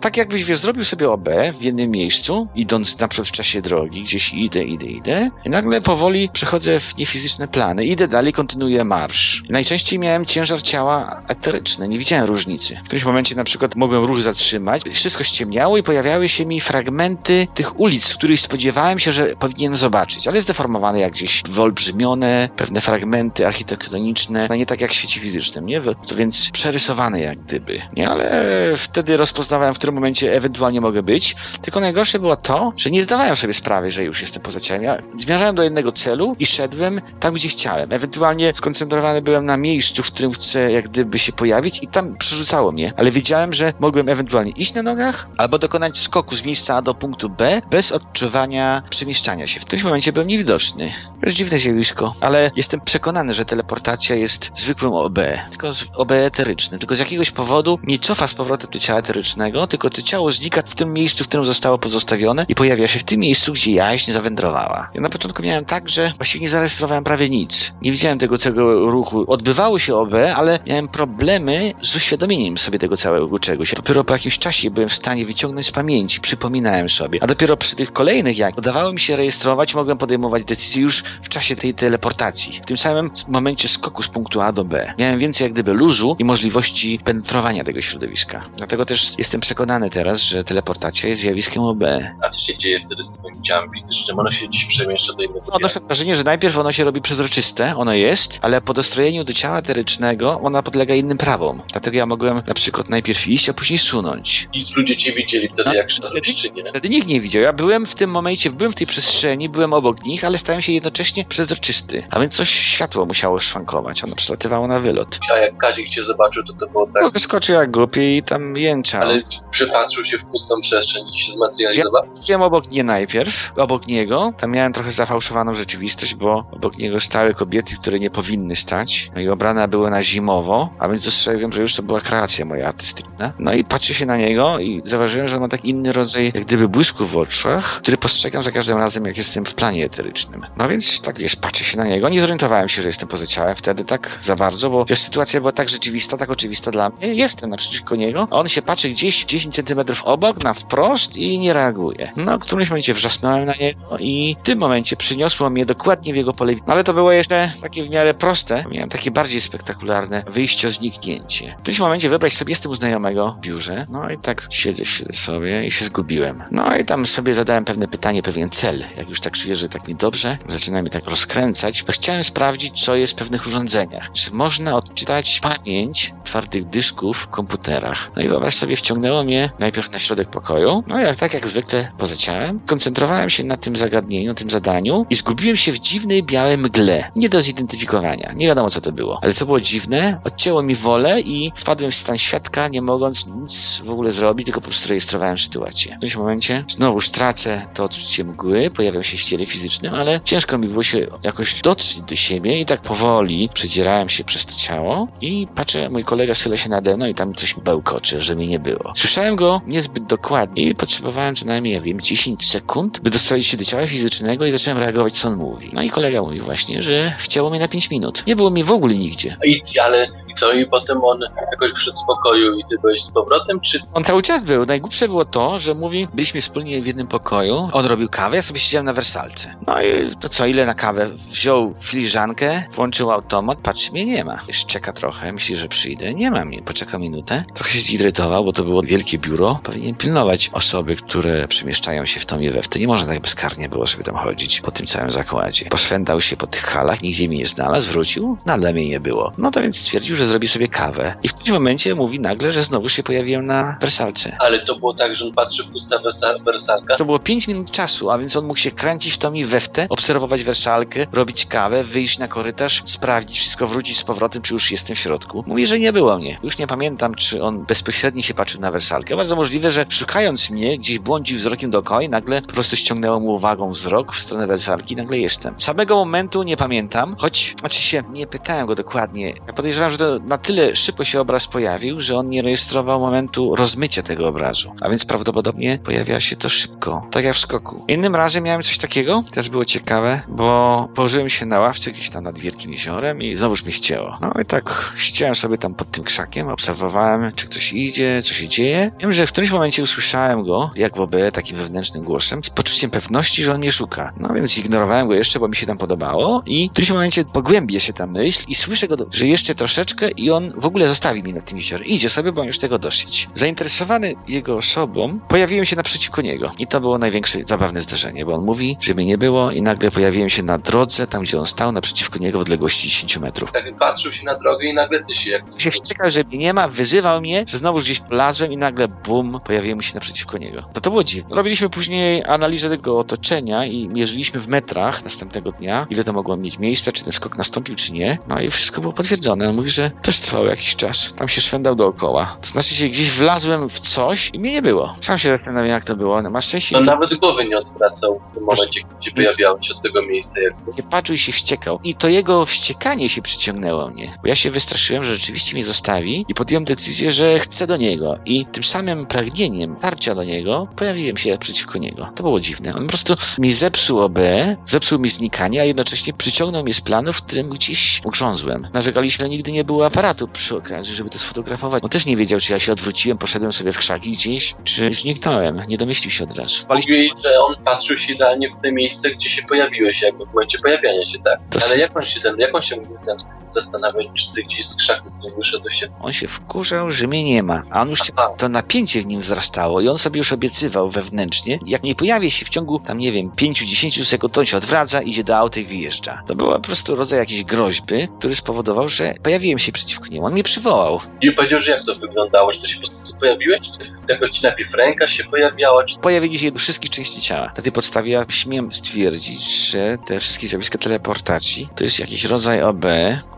[0.00, 1.28] tak jakbyś wiesz, zrobił sobie OB
[1.58, 5.80] w jednym miejscu, idąc na przykład w czasie drogi, gdzieś idę, idę, idę i nagle
[5.80, 7.84] powoli przechodzę w niefizyczne plany.
[7.84, 9.42] Idę dalej, kontynuuję marsz.
[9.50, 12.76] Najczęściej miałem ciężar ciała eteryczny, nie widziałem różnicy.
[12.76, 17.46] W którymś momencie na przykład mogłem ruch zatrzymać, wszystko ściemniało i pojawiały się mi fragmenty
[17.54, 23.46] tych ulic, których spodziewałem się, że powinienem zobaczyć, ale zdeformowane jak gdzieś wyolbrzymione, pewne fragmenty
[23.46, 25.80] architektoniczne, no nie tak jak w świecie fizycznym, nie?
[25.80, 28.08] To więc przerysowane jak gdyby, nie?
[28.08, 28.42] Ale
[28.76, 33.36] wtedy rozpoznawałem, w którym momencie ewentualnie mogę być, tylko najgorsze było to, że nie zdawałem
[33.36, 34.82] sobie sprawy, że już jestem poza ciałem.
[34.82, 37.92] Ja zmierzałem do jednego celu i szedłem tam, gdzie chciałem.
[37.92, 42.72] Ewentualnie skoncentrowany byłem na miejscu, w którym chcę jak gdyby się pojawić i tam przerzucało
[42.72, 46.82] mnie, ale wiedziałem, że mogłem ewentualnie iść na nogach albo dokonać skoku z miejsca A
[46.82, 49.60] do punktu B bez odczuwania przemieszczania się.
[49.60, 50.92] W tym momencie byłem niewidoczny.
[51.20, 55.18] To jest dziwne zjawisko, ale jestem przekonany, że teleportacja jest zwykłym OB,
[55.50, 56.80] tylko z OB eterycznym.
[56.80, 60.62] Tylko z jakiegoś powodu nie cofa z powrotem do ciała eterycznego, tylko to ciało znika
[60.66, 64.12] w tym miejscu, w którym zostało pozostawione i pojawia się w tym miejscu, gdzie jaźń
[64.12, 64.90] zawędrowała.
[64.94, 67.72] Ja na początku miałem tak, że właściwie nie zarejestrowałem prawie nic.
[67.82, 69.24] Nie widziałem tego całego ruchu.
[69.28, 73.74] Odbywało się OB, ale miałem problemy z uświadomieniem sobie tego całego czegoś.
[73.74, 77.18] Dopiero po jakimś czasie byłem w stanie wyciągnąć z pamięci, przypominałem sobie.
[77.22, 81.28] A dopiero przy tych kolejnych, jak udawało mi się rejestrować, mogłem podejmować decyzje już w
[81.28, 82.60] czasie tej teleportacji.
[82.62, 84.94] W tym samym momencie skoku z punktu A do B.
[84.98, 88.44] Miałem więcej jak gdyby luzu i możliwości penetrowania tego środowiska.
[88.56, 91.82] Dlatego też jestem przekonany teraz, że teleportacja jest zjawiskiem OB.
[92.22, 95.40] A to się dzieje wtedy z twoim ciałem fizycznym, ono się dziś przemieszcza do innego
[95.40, 95.56] ciała.
[95.56, 99.58] Odnoszę wrażenie, że najpierw ono się robi przezroczyste, ono jest, ale po dostrojeniu do ciała
[99.58, 101.62] eterycznego ona podlega innym prawom.
[101.72, 104.48] Dlatego ja mogłem na przykład najpierw iść, a później sunąć.
[104.52, 106.64] I ludzie cię widzieli wtedy, No, jak szedłeś, czy nie?
[106.64, 107.42] Wtedy nikt nie widział.
[107.42, 110.72] Ja byłem w tym momencie, byłem w tej przestrzeni, byłem obok nich, ale stałem się
[110.72, 112.02] jednocześnie przezroczysty.
[112.10, 114.04] A więc coś światło musiało szwankować.
[114.04, 115.18] Ono przelatywało na wylot.
[115.34, 118.56] A jak Kazik cię zobaczył, to to było tak, No, wyskoczył jak głupi i tam
[118.56, 119.02] jęczał.
[119.02, 119.20] ale
[119.50, 122.02] przypatrzył się w pustą przestrzeń i się zmaterializował?
[122.26, 124.32] Byłem obok nie najpierw, obok niego.
[124.38, 129.10] Tam miałem trochę zafałszowaną rzeczywistość, bo obok niego stały kobiety, które nie powinny stać.
[129.14, 132.66] No i ubrane były na zimowo, a więc dostrzegłem, że już to była kreacja moja
[132.68, 133.32] artystyczna.
[133.38, 136.44] No i patrzę się na niego i zauważyłem, że on ma tak inny rodzaj, jak
[136.44, 140.46] gdyby błysku w oczach, który postrzegam za każdym razem, jak jestem w planie eterycznym.
[140.56, 142.08] No więc tak wiesz, patrzę się na niego.
[142.08, 145.52] Nie zorientowałem się, że jestem poza ciałem wtedy tak za bardzo, bo wiesz, sytuacja była
[145.52, 147.14] tak rzeczywista, tak oczywista dla mnie.
[147.14, 152.12] Jestem naprzeciwko niego, on się patrzy gdzieś 10 centymetrów obok, na wprost i nie reaguje.
[152.16, 156.16] No, w którymś momencie wrzasnąłem na niego i w tym momencie przyniosło mnie dokładnie w
[156.16, 156.72] jego pole widzenia.
[156.72, 158.64] Ale to było jeszcze takie w miarę proste.
[158.70, 161.54] Miałem takie bardziej spektakularne wyjście, zniknięcie.
[161.58, 165.12] W którymś momencie wybrać sobie jestem u znajomego w biurze, no i tak siedzę, siedzę
[165.12, 166.15] sobie i się zgubiłem.
[166.50, 168.84] No i tam sobie zadałem pewne pytanie, pewien cel.
[168.96, 172.84] Jak już tak czuję, że tak mi dobrze, zaczyna mi tak rozkręcać, bo chciałem sprawdzić,
[172.84, 174.12] co jest w pewnych urządzeniach.
[174.12, 178.10] Czy można odczytać pamięć twardych dysków w komputerach?
[178.16, 181.92] No i wyobraź sobie, wciągnęło mnie najpierw na środek pokoju, no i tak jak zwykle
[181.98, 186.58] poza ciałem, koncentrowałem się na tym zagadnieniu, tym zadaniu i zgubiłem się w dziwnej białej
[186.58, 187.10] mgle.
[187.16, 188.32] Nie do zidentyfikowania.
[188.36, 189.18] Nie wiadomo, co to było.
[189.22, 193.82] Ale co było dziwne, odcięło mi wolę i wpadłem w stan świadka, nie mogąc nic
[193.84, 195.95] w ogóle zrobić, tylko po prostu rejestrowałem sytuację.
[195.96, 200.20] W którymś momencie znowu znowuż tracę to odczucie mgły, pojawiam się w ciele fizycznym, ale
[200.24, 204.54] ciężko mi było się jakoś dotrzeć do siebie i tak powoli przedzierałem się przez to
[204.54, 208.46] ciało i patrzę, mój kolega syla się nade mną i tam coś bełkocze, że mnie
[208.46, 208.92] nie było.
[208.96, 213.56] Słyszałem go niezbyt dokładnie i potrzebowałem co najmniej, ja wiem, 10 sekund, by dostroić się
[213.56, 215.70] do ciała fizycznego i zacząłem reagować, co on mówi.
[215.72, 218.26] No i kolega mówił właśnie, że wcięło mnie na 5 minut.
[218.26, 219.36] Nie było mnie w ogóle nigdzie.
[219.44, 220.06] I, ale
[220.36, 220.52] co?
[220.52, 221.20] I potem on
[221.50, 224.66] jakoś wszedł z pokoju i ty byłeś z powrotem, czy On cały czas był.
[224.66, 228.60] Najgłupsze było to, że mówi, byliśmy wspólnie w jednym pokoju, on robił kawę, ja sobie
[228.60, 229.54] siedziałem na wersalce.
[229.66, 231.08] No i to co, ile na kawę?
[231.30, 234.38] Wziął filiżankę, włączył automat, patrzy, mnie nie ma.
[234.48, 236.14] Jeszcze czeka trochę, myśli, że przyjdę.
[236.14, 237.44] Nie ma mnie, poczeka minutę.
[237.54, 239.60] Trochę się zirytował, bo to było wielkie biuro.
[239.62, 242.76] Powinien pilnować osoby, które przemieszczają się w tą i we w.
[242.76, 245.66] Nie można tak bezkarnie było sobie tam chodzić po tym całym zakładzie.
[245.70, 249.32] Poszwędał się po tych halach, nigdzie mnie nie znalazł, wrócił, nadal mnie nie było.
[249.38, 251.14] No to więc stwierdził, że zrobi sobie kawę.
[251.22, 254.36] I w tym momencie mówi nagle, że znowu się pojawiłem na wersalce.
[254.46, 256.96] ale to było tak, że on patrzy pusta wersa- wersalka?
[256.96, 259.60] To było 5 minut czasu, a więc on mógł się kręcić w tą i we
[259.60, 264.54] w te, obserwować wersalkę, robić kawę, wyjść na korytarz, sprawdzić wszystko, wrócić z powrotem, czy
[264.54, 265.44] już jestem w środku.
[265.46, 266.38] Mówi, że nie było mnie.
[266.42, 269.16] Już nie pamiętam, czy on bezpośrednio się patrzył na wersalkę.
[269.16, 273.26] Bardzo możliwe, że szukając mnie, gdzieś błądził wzrokiem dookoła i nagle po prostu ściągnęło mu
[273.32, 275.54] uwagą wzrok w stronę wersalki nagle jestem.
[275.58, 279.32] Samego momentu nie pamiętam, choć oczywiście nie pytałem go dokładnie.
[279.46, 283.56] Ja podejrzewam, że to na tyle szybko się obraz pojawił, że on nie rejestrował momentu
[283.56, 284.72] rozmycia tego obrazu.
[284.80, 287.84] A więc prawdopodobnie pojawia się to szybko, tak jak w skoku.
[287.88, 292.24] Innym razem miałem coś takiego, też było ciekawe, bo położyłem się na ławce gdzieś tam
[292.24, 294.18] nad wielkim jeziorem i znowuż mnie ścięło.
[294.20, 298.48] No i tak ściąłem sobie tam pod tym krzakiem, obserwowałem, czy ktoś idzie, co się
[298.48, 298.90] dzieje.
[299.00, 302.90] Wiem, że w którymś momencie usłyszałem go, jak w OB, takim wewnętrznym głosem, z poczuciem
[302.90, 304.12] pewności, że on mnie szuka.
[304.16, 307.80] No więc ignorowałem go jeszcze, bo mi się tam podobało i w którymś momencie pogłębia
[307.80, 311.34] się ta myśl i słyszę go, że jeszcze troszeczkę i on w ogóle zostawi mnie
[311.34, 311.86] nad tym jeziorem.
[311.86, 313.28] Idzie sobie, bo on już tego dosyć.
[313.34, 316.50] Zainteresowany jego osobą, pojawiłem się naprzeciwko niego.
[316.58, 319.90] I to było największe zabawne zdarzenie, bo on mówi, że mnie nie było i nagle
[319.90, 323.52] pojawiłem się na drodze, tam gdzie on stał, naprzeciwko niego w odległości 10 metrów.
[323.52, 325.44] Tak patrzył się na drogę i nagle ty się jak...
[325.58, 329.40] się wściekał, że mnie nie ma, wyzywał mnie, że znowu gdzieś polazłem i nagle bum,
[329.44, 330.62] pojawiłem się naprzeciwko niego.
[330.72, 331.36] To to było dziwne.
[331.36, 336.58] Robiliśmy później analizę tego otoczenia i mierzyliśmy w metrach następnego dnia, ile to mogło mieć
[336.58, 338.18] miejsca, czy ten skok nastąpił, czy nie.
[338.28, 339.48] No i wszystko było potwierdzone.
[339.48, 341.12] On mówi, że też trwał jakiś czas.
[341.16, 342.36] Tam się szwendał dookoła.
[342.40, 344.94] To znaczy się gdzieś wlazłem w coś i mnie nie było.
[345.00, 346.22] Sam się zastanawiam, jak to było.
[346.22, 349.82] No, masz szczęście, że nawet głowy nie odwracał w tym momencie, gdzie pojawiało się od
[349.82, 350.40] tego miejsca.
[350.40, 350.54] Jak...
[350.76, 351.80] się patrzył i się wściekał.
[351.84, 354.18] I to jego wściekanie się przyciągnęło mnie.
[354.22, 358.18] Bo ja się wystraszyłem, że rzeczywiście mnie zostawi i podjąłem decyzję, że chcę do niego.
[358.24, 362.08] I tym samym pragnieniem tarcia do niego pojawiłem się przeciwko niego.
[362.14, 362.74] To było dziwne.
[362.74, 364.18] On po prostu mi zepsuł OB,
[364.64, 368.68] zepsuł mi znikanie, a jednocześnie przyciągnął mnie z planu, w którym gdzieś ugrzązłem.
[368.72, 371.84] Narzekaliśmy, że nigdy nie aparatu przy okazji, żeby to sfotografować.
[371.84, 375.62] On też nie wiedział, czy ja się odwróciłem, poszedłem sobie w krzaki gdzieś, czy zniknąłem.
[375.68, 376.66] Nie domyślił się od razu.
[376.70, 380.58] Mówili, że on patrzył się idealnie w te miejsce, gdzie się pojawiłeś, jakby w momencie
[380.58, 381.40] pojawiania się, tak.
[381.50, 383.16] To Ale jak on się ten, jak on się mógł ten
[383.48, 385.88] zastanawiać, czy ty gdzieś z krzaków nie wyszedłeś się?
[386.00, 388.28] On się wkurzał, że mnie nie ma, a on już się, Aha.
[388.38, 392.44] to napięcie w nim wzrastało i on sobie już obiecywał wewnętrznie, jak nie pojawi się
[392.44, 395.64] w ciągu, tam nie wiem, 5-10 sekund, to on się odwraca, idzie do auta i
[395.64, 396.22] wyjeżdża.
[396.26, 400.26] To była po prostu rodzaj jakiejś groźby, który spowodował, że pojawiłem się przeciwko niemu.
[400.26, 401.00] On mnie przywołał.
[401.20, 404.42] I powiedział, że jak to wyglądało, czy to się po prostu pojawiłeś, czy jakoś ci
[404.42, 407.52] najpierw ręka się pojawiała, czy Pojawili się wszystkie części ciała.
[407.56, 412.62] Na tej podstawie ja śmiem stwierdzić, że te wszystkie zjawiska teleportacji to jest jakiś rodzaj
[412.62, 412.84] OB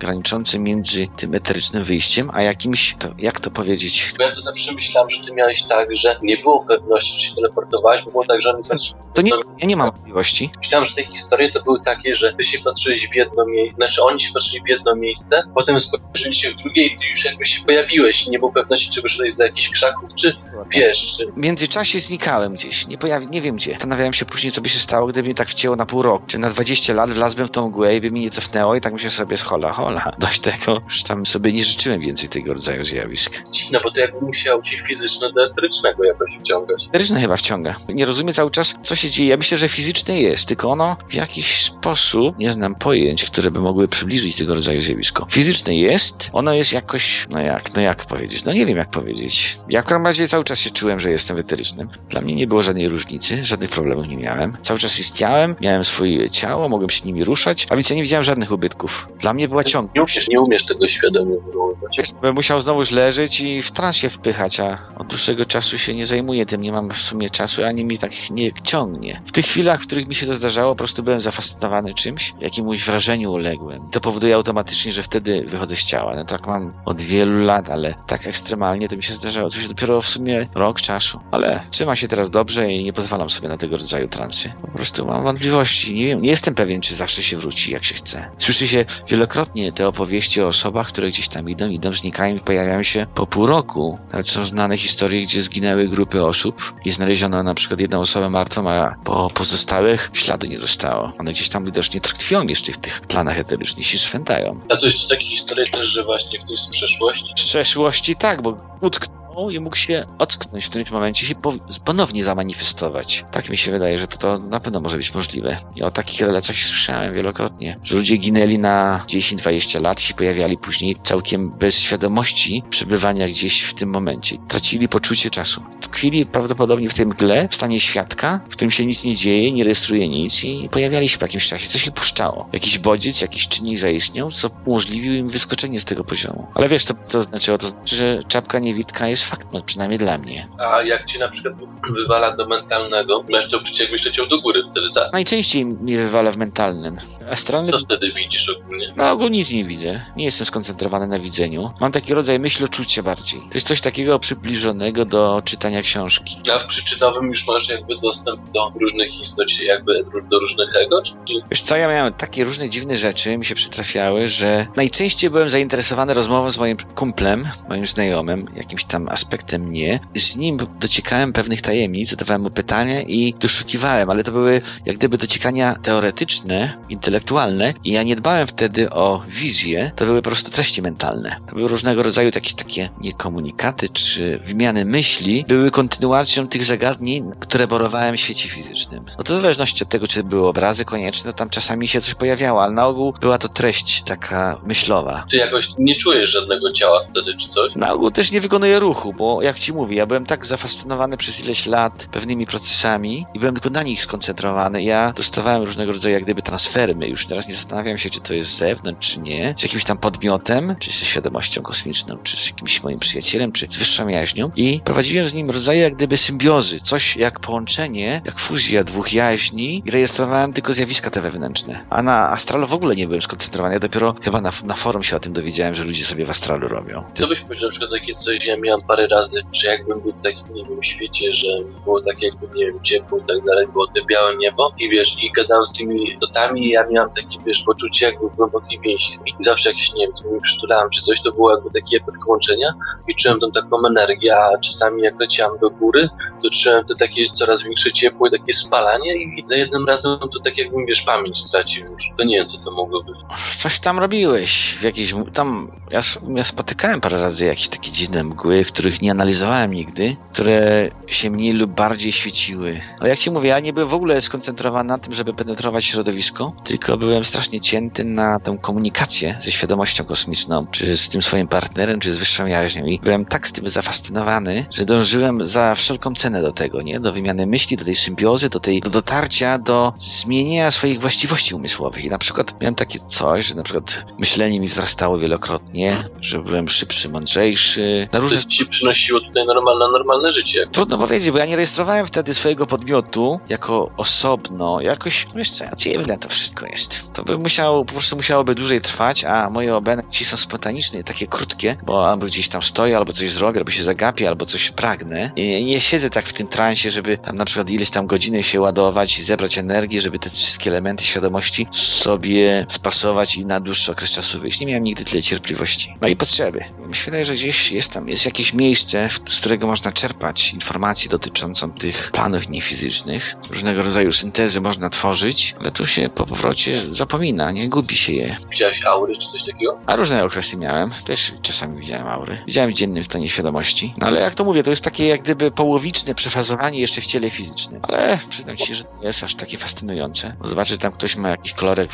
[0.01, 4.73] graniczący między tym eterycznym wyjściem, a jakimś, to, jak to powiedzieć, Bo ja to zawsze
[4.73, 8.43] myślałem, że ty miałeś tak, że nie było pewności, czy się teleportowałeś, bo było tak,
[8.43, 8.93] że oni patrz...
[9.15, 10.51] to nie, ja nie mam możliwości.
[10.59, 14.03] Myślałem, że te historie to były takie, że ty się patrzyłeś w jedno miejsce, znaczy
[14.03, 15.77] oni się patrzyli w jedno miejsce, potem
[16.19, 18.27] spojrzeli się w drugie i ty już jakby się pojawiłeś.
[18.27, 20.37] Nie było pewności, czy wyszedłeś za jakichś krzaków, czy
[20.71, 21.27] wiesz, czy...
[21.27, 23.73] W międzyczasie znikałem gdzieś, nie pojawi, nie wiem gdzie.
[23.73, 26.39] Zastanawiałem się później, co by się stało, gdyby mnie tak wcięło na pół roku, czy
[26.39, 29.11] na 20 lat wlazłbym w tą mgłę i by mnie nie cofnęło i tak myślę
[29.11, 30.13] sobie, hola, hola.
[30.19, 33.43] Dość tego, już tam sobie nie życzyłem więcej tego rodzaju zjawisk.
[33.53, 36.87] Dziwne, bo to jakby musiał ci fizyczne do eterycznego jakoś wciągać.
[36.89, 37.77] Eteryczne chyba wciąga.
[37.89, 39.29] Nie rozumiem cały czas, co się dzieje.
[39.29, 43.61] Ja myślę, że fizyczne jest, tylko ono w jakiś sposób, nie znam pojęć, które by
[43.61, 45.27] mogły przybliżyć tego rodzaju zjawisko.
[45.31, 49.59] Fizyczne jest, ono jest jakoś, no jak, no jak powiedzieć, no nie wiem jak powiedzieć.
[49.69, 51.89] Ja w każdym razie cały czas się czułem, że jestem eterycznym.
[52.09, 54.57] Dla mnie nie było żadnej różnicy, żadnych problemów nie miałem.
[54.61, 58.25] Cały czas istniałem, miałem swoje ciało, mogłem się nimi ruszać, a więc ja nie widziałem
[58.25, 59.09] żadnych ubytków.
[59.19, 59.95] Dla mnie była ciąg.
[59.95, 62.15] Nie umiesz, nie umiesz tego świadomie wywoływać.
[62.23, 66.07] Bym musiał znowuż leżeć i w trans się wpychać, a od dłuższego czasu się nie
[66.07, 69.23] zajmuję tym, nie mam w sumie czasu, ani mi tak nie ciągnie.
[69.27, 72.85] W tych chwilach, w których mi się to zdarzało, po prostu byłem zafascynowany czymś, jakiemuś
[72.85, 73.89] wrażeniu uległem.
[73.91, 75.98] To powoduje automatycznie, że wtedy wychodzę z ciała.
[75.99, 76.15] Ciała.
[76.17, 79.51] No tak mam od wielu lat, ale tak ekstremalnie to mi się zdarzało.
[79.51, 81.21] To dopiero w sumie rok czasu.
[81.31, 84.53] Ale trzyma się teraz dobrze i nie pozwalam sobie na tego rodzaju transy.
[84.63, 85.95] Po prostu mam wątpliwości.
[85.95, 88.31] Nie, wiem, nie jestem pewien, czy zawsze się wróci, jak się chce.
[88.39, 92.83] Słyszy się wielokrotnie te opowieści o osobach, które gdzieś tam idą, idą, znikają i pojawiają
[92.83, 93.99] się po pół roku.
[94.13, 98.71] Nawet są znane historie, gdzie zginęły grupy osób i znaleziono na przykład jedną osobę martwą,
[98.71, 101.13] a po pozostałych śladu nie zostało.
[101.19, 104.61] One gdzieś tam widocznie tkwią jeszcze w tych planach eterycznych, się swętają.
[104.73, 107.33] A coś takie historie też, że właśnie ktoś z przeszłości?
[107.37, 111.53] Z przeszłości tak, bo utknął i mógł się ocknąć w którymś momencie się po,
[111.85, 113.25] ponownie zamanifestować.
[113.31, 115.59] Tak mi się wydaje, że to, to na pewno może być możliwe.
[115.77, 120.59] I o takich relacjach słyszałem wielokrotnie, że ludzie ginęli na 10-20 lat i się pojawiali
[120.59, 124.37] później całkiem bez świadomości przebywania gdzieś w tym momencie.
[124.49, 125.63] Tracili poczucie czasu.
[125.81, 129.65] Tkwili prawdopodobnie w tej mgle, w stanie świadka, w którym się nic nie dzieje, nie
[129.65, 131.69] rejestruje nic i pojawiali się po jakimś czasie.
[131.69, 132.49] Coś ich puszczało.
[132.53, 136.47] Jakiś bodziec, jakiś czynnik zaistniał, co umożliwił im wyskoczenie z tego poziomu.
[136.55, 140.19] Ale wiesz, to, to znaczyło, to znaczy, że czapka niewidka jest fakt, no przynajmniej dla
[140.19, 140.49] mnie.
[140.59, 141.55] A jak ci na przykład
[141.91, 145.13] wywala do mentalnego, masz to uczucie jakbyś leciał do góry, wtedy tak.
[145.13, 147.01] Najczęściej mnie wywala w mentalnym.
[147.31, 148.87] Astralny Co wtedy widzisz ogólnie?
[148.97, 150.05] No, ogólnie nic nie widzę.
[150.17, 151.71] Nie jestem skoncentrowany na widzeniu.
[151.81, 153.41] Mam taki rodzaj myśloczucia bardziej.
[153.41, 156.37] To jest coś takiego przybliżonego do czytania książki.
[156.55, 161.13] A w przyczynowym już masz jakby dostęp do różnych istot, jakby do różnych ego, czy
[161.51, 166.15] Wiesz co, ja miałem takie różne dziwne rzeczy, mi się przytrafiały, że najczęściej byłem zainteresowany
[166.15, 170.01] rozmową z moim kumplem, moim znajomym, jakimś tam aspektem mnie.
[170.17, 175.19] Z nim dociekałem pewnych tajemnic, zadawałem mu pytania i doszukiwałem, ale to były jak gdyby
[175.19, 180.83] dociekania teoretyczne, intelektualne i ja nie dbałem wtedy o wizję, to były po prostu treści
[180.83, 181.37] mentalne.
[181.49, 187.31] To były różnego rodzaju jakieś takie nie komunikaty czy wymiany myśli, były kontynuacją tych zagadnień,
[187.41, 189.05] które borowałem w świecie fizycznym.
[189.19, 192.63] No to w zależności od tego, czy były obrazy konieczne, tam czasami się coś pojawiało,
[192.63, 195.25] ale na ogół była to treść taka myślowa.
[195.31, 197.75] czy jakoś nie czujesz żadnego ciała wtedy, czy coś?
[197.77, 201.45] Na ogół też nie wykonuję ruchu, bo jak ci mówię, ja byłem tak zafascynowany przez
[201.45, 204.83] ileś lat pewnymi procesami i byłem tylko na nich skoncentrowany.
[204.83, 207.09] Ja dostawałem różnego rodzaju jak gdyby transfermy.
[207.09, 209.55] Już teraz nie zastanawiam się, czy to jest z zewnątrz, czy nie.
[209.59, 213.77] Z jakimś tam podmiotem, czy ze świadomością kosmiczną, czy z jakimś moim przyjacielem, czy z
[213.77, 214.51] wyższą jaźnią.
[214.57, 216.81] I prowadziłem z nim rodzaje jak gdyby symbiozy.
[216.81, 221.85] Coś jak połączenie, jak fuzja dwóch jaźni i rejestrowałem tylko zjawiska te wewnętrzne.
[221.91, 223.75] A na astralu w ogóle nie byłem skoncentrowany.
[223.75, 226.69] Ja dopiero chyba na, na forum się o tym dowiedziałem, że ludzie sobie w astralu
[226.69, 227.05] robią.
[227.15, 228.57] Co byś powiedział na przykład takie coś, ja
[228.89, 231.49] parę razy, że jakbym był w takim, nie wiem, świecie, że
[231.85, 235.17] było tak jakby, nie wiem, ciepło i tak dalej, było te białe niebo i wiesz,
[235.23, 239.19] i gadałem z tymi istotami i ja miałem takie, wiesz, poczucie jakby głębokiej więzi z
[239.19, 239.39] nimi.
[239.41, 242.69] Zawsze jakieś, nie wiem, przytulałem czy coś, to było jakby taki efekt łączenia
[243.09, 246.09] i czułem tą taką energię, a czasami jak leciałem do góry,
[246.43, 250.41] to czułem to takie coraz większe ciepło i takie spalanie i za jednym razem to
[250.45, 251.85] tak jakbym, wiesz, pamięć stracił.
[252.19, 253.17] To nie wiem, co to mogło być.
[253.59, 256.01] Coś tam robiłeś, w jakiejś, tam, ja,
[256.35, 261.53] ja spotykałem parę razy jakieś takie dziwne mgły, których nie analizowałem nigdy, które się mniej
[261.53, 262.81] lub bardziej świeciły.
[263.01, 266.53] Ale jak ci mówię, ja nie byłem w ogóle skoncentrowany na tym, żeby penetrować środowisko,
[266.65, 272.01] tylko byłem strasznie cięty na tę komunikację ze świadomością kosmiczną, czy z tym swoim partnerem,
[272.01, 276.43] czy z wyższą jaźnią i byłem tak z tym zafascynowany, że dążyłem za wszelką cenę
[276.43, 277.01] do tego, nie?
[277.01, 282.05] Do wymiany myśli, do tej symbiozy, do tej, do dotarcia, do zmienienia swoich właściwości umysłowych.
[282.05, 286.69] I na przykład miałem takie coś, że na przykład myślenie mi wzrastało wielokrotnie, że byłem
[286.69, 290.67] szybszy, mądrzejszy, na różne ci przynosiło tutaj normalne, normalne życie.
[290.73, 296.19] Trudno powiedzieć, bo ja nie rejestrowałem wtedy swojego podmiotu jako osobno, jakoś, wiesz co, dziwne
[296.19, 297.13] to wszystko jest.
[297.13, 301.77] To by musiało, po prostu musiałoby dłużej trwać, a moje obenci są spontaniczne, takie krótkie,
[301.87, 305.31] bo albo gdzieś tam stoję, albo coś zrobię, albo się zagapię, albo coś pragnę.
[305.37, 308.61] I nie siedzę tak w tym transie, żeby tam na przykład ileś tam godziny się
[308.61, 314.13] ładować i zebrać energię, żeby te wszystkie elementy świadomości sobie spasować i na dłuższy okres
[314.13, 314.61] czasu wyjść.
[314.61, 315.95] Nie miałem nigdy tyle cierpliwości.
[316.01, 316.65] No i potrzeby.
[317.05, 322.11] Wydaje, że gdzieś jest tam, jest jakieś miejsce, z którego można czerpać informacje dotyczącą tych
[322.11, 323.35] planów niefizycznych.
[323.51, 328.37] Różnego rodzaju syntezy można tworzyć, ale tu się po powrocie zapomina, nie gubi się je.
[328.51, 329.79] Widziałeś aury czy coś takiego?
[329.87, 330.91] A różne okresy miałem.
[331.05, 332.43] Też czasami widziałem aury.
[332.47, 333.95] Widziałem w dziennym stanie świadomości.
[333.99, 337.31] No ale jak to mówię, to jest takie jak gdyby połowiczne przefazowanie jeszcze w ciele
[337.31, 337.81] fizycznym.
[337.83, 340.37] Ale przyznam ci się, że to nie jest aż takie fascynujące.
[340.41, 341.91] Bo zobaczysz, że tam ktoś ma jakiś kolorek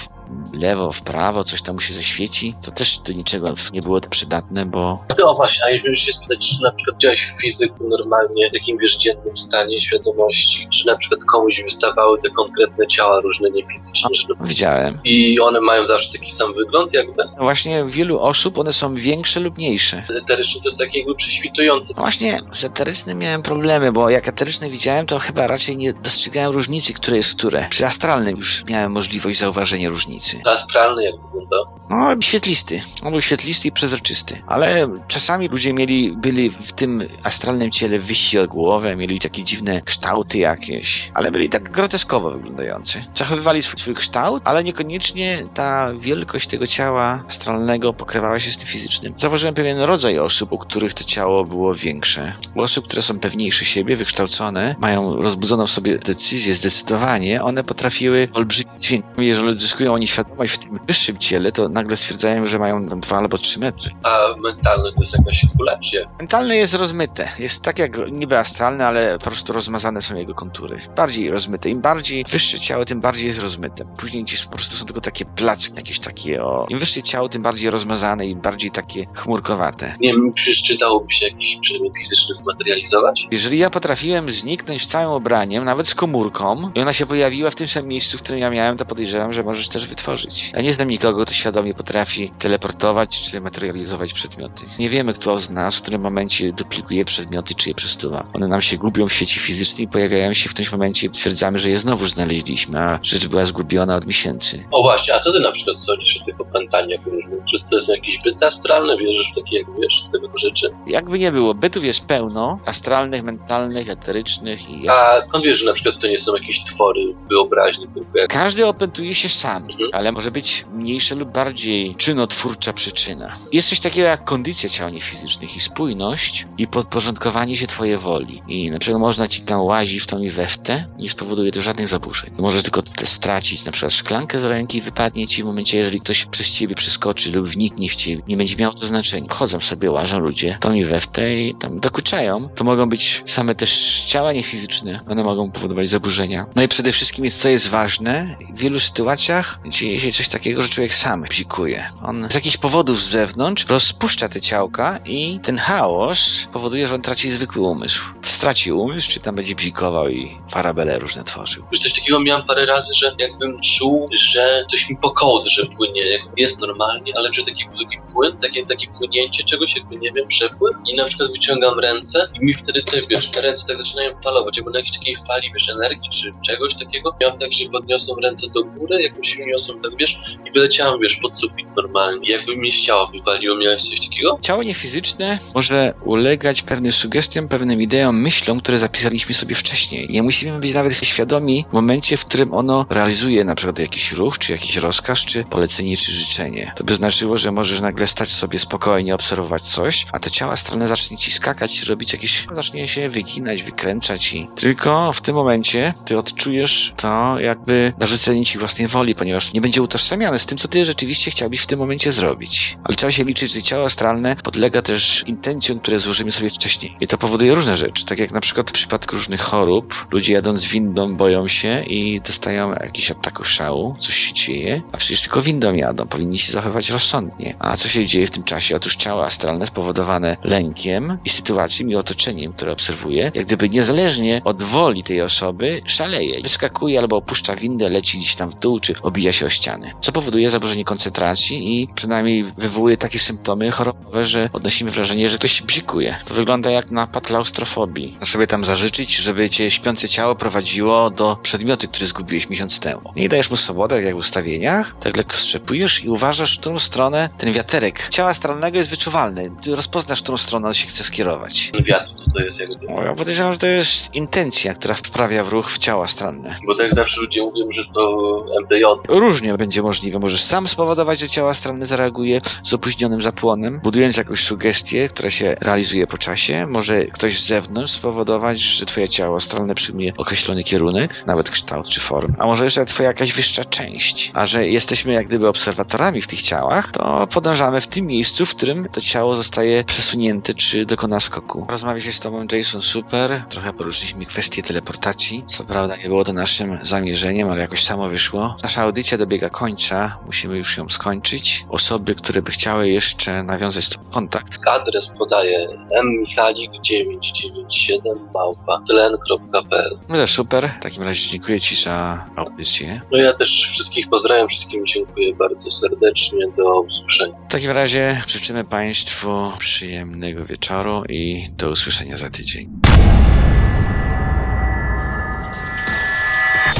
[0.52, 2.54] lewo, w prawo, coś tam mu się zaświeci.
[2.62, 6.50] To też do niczego nie było to przydatne, bo No właśnie, a jeżeli się spytać,
[6.50, 10.96] czy na przykład działałeś w fizyku normalnie, w takim wiesz, dziennym stanie świadomości, czy na
[10.98, 14.98] przykład komuś wystawały te konkretne ciała różne niefizyczne, że no- widziałem.
[15.04, 17.24] i one mają zawsze taki sam wygląd jakby?
[17.36, 20.02] No właśnie wielu osób one są większe lub mniejsze.
[20.22, 21.92] Eteryczny to jest taki jakby prześwitujący.
[21.96, 26.52] No właśnie z eterycznym miałem problemy, bo jak eteryczny widziałem, to chyba raczej nie dostrzegałem
[26.52, 27.66] różnicy, które jest które.
[27.70, 30.13] Przy astralnym już miałem możliwość zauważenia różnicy.
[30.14, 30.40] Różnicy.
[30.44, 31.56] Astralny jak wygląda?
[31.90, 32.80] No, świetlisty.
[33.02, 34.42] On był świetlisty i przezroczysty.
[34.46, 39.82] Ale czasami ludzie mieli, byli w tym astralnym ciele wyści od głowy, mieli takie dziwne
[39.82, 43.04] kształty jakieś, ale byli tak groteskowo wyglądający.
[43.14, 48.66] Zachowywali swój, swój kształt, ale niekoniecznie ta wielkość tego ciała astralnego pokrywała się z tym
[48.66, 49.12] fizycznym.
[49.16, 52.32] Zauważyłem pewien rodzaj osób, u których to ciało było większe.
[52.54, 58.28] U osób, które są pewniejsze siebie, wykształcone, mają rozbudzoną w sobie decyzję, zdecydowanie, one potrafiły
[58.32, 59.04] olbrzymi dźwięk.
[59.18, 63.18] Jeżeli odzyskują oni świadomość w tym wyższym ciele, to nagle stwierdzają, że mają tam dwa
[63.18, 63.90] albo trzy metry.
[64.02, 65.44] A mentalny to jest jakaś
[65.92, 66.18] jak?
[66.18, 67.28] Mentalne jest rozmyte.
[67.38, 70.80] Jest tak jak niby astralne, ale po prostu rozmazane są jego kontury.
[70.96, 71.70] Bardziej rozmyte.
[71.70, 73.84] Im bardziej wyższe ciało, tym bardziej jest rozmyte.
[73.84, 76.66] Później gdzieś po prostu są tylko takie placki jakieś takie o...
[76.68, 79.94] Im wyższe ciało, tym bardziej rozmazane i bardziej takie chmurkowate.
[80.00, 83.26] Nie wiem, czy czytałoby się jakiś przedmiot fizyczny zmaterializować?
[83.30, 87.68] Jeżeli ja potrafiłem zniknąć całym ubraniem, nawet z komórką, i ona się pojawiła w tym
[87.68, 90.52] samym miejscu, w którym ja miałem, to podejrzewam, że możesz też wytworzyć.
[90.54, 94.64] Ja nie znam nikogo, kto świadomie potrafi teleportować czy materializować przedmioty.
[94.78, 98.24] Nie wiemy, kto z nas w którym momencie duplikuje przedmioty, czy je przestuwa.
[98.32, 101.58] One nam się gubią w sieci fizycznej i pojawiają się w którymś momencie i stwierdzamy,
[101.58, 104.64] że je znowu znaleźliśmy, a rzecz była zgubiona od miesięcy.
[104.70, 107.44] O właśnie, a co ty na przykład sądzisz o tych opętaniach różnych?
[107.50, 108.96] Czy to jest jakiś byt astralny?
[108.96, 110.70] Wierzysz w takie, jak wiesz, tego rzeczy?
[110.86, 114.88] Jakby nie było, bytów jest pełno, astralnych, mentalnych, eterycznych i...
[114.88, 118.28] A skąd wiesz, że na przykład to nie są jakieś twory wyobraźni, tylko jak...
[118.28, 119.90] Każdy opętuje się sam, Mhm.
[119.92, 121.53] ale może być mniejsza lub bardziej
[121.98, 123.36] czynotwórcza przyczyna.
[123.52, 128.42] Jest coś takiego jak kondycja ciał niefizycznych i spójność i podporządkowanie się twojej woli.
[128.48, 131.52] I na przykład można ci tam łazić w tą i we w te, nie spowoduje
[131.52, 132.30] to żadnych zaburzeń.
[132.38, 136.24] Możesz tylko te stracić na przykład szklankę z ręki, wypadnie ci w momencie, jeżeli ktoś
[136.24, 138.22] przez ciebie przeskoczy lub wniknie w ciebie.
[138.28, 139.26] Nie będzie miało to znaczenia.
[139.30, 142.48] Chodzą sobie, łażą ludzie, tą i we w te i tam dokuczają.
[142.48, 145.00] To mogą być same też ciała niefizyczne.
[145.08, 146.46] One mogą powodować zaburzenia.
[146.56, 150.62] No i przede wszystkim jest, co jest ważne, w wielu sytuacjach dzieje się coś takiego,
[150.62, 151.92] że człowiek sam bzikuje.
[152.02, 157.02] On z jakichś powodów z zewnątrz rozpuszcza te ciałka i ten chaos powoduje, że on
[157.02, 158.04] traci zwykły umysł.
[158.22, 161.64] Straci umysł, czy tam będzie bzikował i farabele różne tworzył.
[161.72, 166.02] Wiesz, coś takiego miałem parę razy, że jakbym czuł, że coś mi po kołdrze płynie,
[166.02, 170.28] jakby jest normalnie, ale że taki, taki płyn, takie, takie płynięcie czegoś, jakby nie wiem,
[170.28, 174.10] przepływ i na przykład wyciągam ręce i mi wtedy te, wiesz, te ręce tak zaczynają
[174.24, 177.16] falować, jakby na jakiejś takiej fali, wiesz, energii czy czegoś takiego.
[177.20, 181.33] Miałem tak, że podniosłem ręce do góry, jakoś wyniosłem tak, wiesz, i wyleciałem, wiesz, pod
[181.34, 182.30] sufit normalnie.
[182.30, 184.38] Jakby mnie z ciała wywaliło, miałeś coś takiego?
[184.42, 190.08] Ciało niefizyczne może ulegać pewnym sugestiom, pewnym ideom, myślom, które zapisaliśmy sobie wcześniej.
[190.10, 194.38] Nie musimy być nawet świadomi w momencie, w którym ono realizuje na przykład jakiś ruch,
[194.38, 196.72] czy jakiś rozkaz, czy polecenie, czy życzenie.
[196.76, 200.88] To by znaczyło, że możesz nagle stać sobie spokojnie, obserwować coś, a to ciało astralne
[200.88, 206.18] zacznie ci skakać, robić jakieś, zacznie się wyginać, wykręcać i tylko w tym momencie ty
[206.18, 210.84] odczujesz to jakby narzucenie ci własnej woli, ponieważ nie będzie utożsamiane z tym, co ty
[210.84, 212.78] rzeczywiście chciałbyś w tym momencie zrobić.
[212.84, 216.96] Ale trzeba się liczyć, że ciało astralne podlega też intencjom, które złożymy sobie wcześniej.
[217.00, 220.66] I to powoduje różne rzeczy, tak jak na przykład w przypadku różnych chorób, ludzie jadąc
[220.66, 225.74] windą boją się i dostają jakiś ataku szału, coś się dzieje, a przecież tylko windą
[225.74, 227.54] jadą, powinni się zachować rozsądnie.
[227.58, 228.76] A co się dzieje w tym czasie?
[228.76, 234.62] Otóż ciało astralne spowodowane lękiem i sytuacją i otoczeniem, które obserwuje, jak gdyby niezależnie od
[234.62, 236.42] woli tej osoby szaleje.
[236.42, 239.92] Wyskakuje albo opuszcza windę, leci gdzieś tam w dół, czy obija się o ściany.
[240.00, 241.13] Co powoduje zaburzenie koncentracji
[241.52, 246.16] i przynajmniej wywołuje takie symptomy chorobowe, że odnosimy wrażenie, że ktoś się bzikuje.
[246.28, 248.12] To wygląda jak napad klaustrofobii.
[248.12, 253.12] Możesz sobie tam zażyczyć, żeby cię śpiące ciało prowadziło do przedmiotu, który zgubiłeś miesiąc temu.
[253.16, 257.28] Nie dajesz mu swobodę, jak w ustawieniach, tak lekko strzepujesz i uważasz, w którą stronę
[257.38, 259.50] ten wiaterek ciała astralnego jest wyczuwalny.
[259.62, 261.70] Ty rozpoznasz, w którą stronę on się chce skierować.
[261.72, 262.86] Ten wiatr, co to jest jakby?
[262.88, 266.56] O, Ja podejrzewam, że to jest intencja, która wprawia w ruch w ciało astralne.
[266.66, 268.84] Bo tak zawsze ludzie mówią, że to MDJ.
[269.08, 270.18] Różnie będzie możliwe.
[270.18, 275.56] Możesz sam spowodować, że ciało astralne zareaguje z opóźnionym zapłonem, budując jakąś sugestię, która się
[275.60, 276.66] realizuje po czasie.
[276.66, 282.00] Może ktoś z zewnątrz spowodować, że twoje ciało astralne przyjmie określony kierunek, nawet kształt czy
[282.00, 282.34] formę.
[282.38, 284.30] A może jeszcze twoja jakaś wyższa część.
[284.34, 288.54] A że jesteśmy jak gdyby obserwatorami w tych ciałach, to podążamy w tym miejscu, w
[288.54, 291.66] którym to ciało zostaje przesunięte czy dokona skoku.
[291.68, 293.44] Rozmawia się z tobą Jason super.
[293.48, 295.44] Trochę poruszyliśmy kwestię teleportacji.
[295.46, 298.56] Co prawda nie było to naszym zamierzeniem, ale jakoś samo wyszło.
[298.62, 300.18] Nasza audycja dobiega końca.
[300.26, 301.66] Musimy już ją skończyć.
[301.68, 305.66] Osoby, które by chciały jeszcze nawiązać z tobą kontakt, Adres podaje
[306.04, 307.98] mmichalik997
[308.34, 310.70] małpa tlen.pl no to super.
[310.80, 313.00] W takim razie dziękuję ci za audycję.
[313.12, 317.34] No ja też wszystkich pozdrawiam, wszystkim dziękuję bardzo serdecznie, do usłyszenia.
[317.48, 322.70] W takim razie życzymy Państwu przyjemnego wieczoru i do usłyszenia za tydzień.